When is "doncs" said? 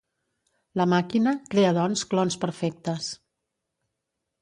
1.81-2.07